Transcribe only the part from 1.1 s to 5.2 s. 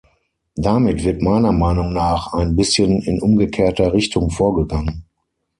meiner Meinung nach ein bisschen in umgekehrter Richtung vorgegangen.